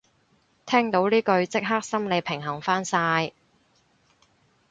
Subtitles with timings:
[0.65, 3.33] 聽到呢句即刻心理平衡返晒